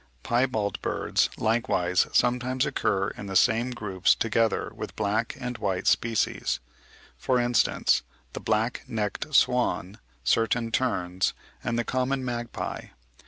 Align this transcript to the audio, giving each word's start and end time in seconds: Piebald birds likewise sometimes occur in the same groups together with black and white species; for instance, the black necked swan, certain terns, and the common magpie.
Piebald 0.23 0.81
birds 0.81 1.29
likewise 1.37 2.07
sometimes 2.11 2.65
occur 2.65 3.09
in 3.09 3.27
the 3.27 3.35
same 3.35 3.69
groups 3.69 4.15
together 4.15 4.71
with 4.73 4.95
black 4.95 5.37
and 5.39 5.59
white 5.59 5.85
species; 5.85 6.59
for 7.19 7.37
instance, 7.37 8.01
the 8.33 8.39
black 8.39 8.81
necked 8.87 9.31
swan, 9.35 9.99
certain 10.23 10.71
terns, 10.71 11.35
and 11.63 11.77
the 11.77 11.83
common 11.83 12.25
magpie. 12.25 12.87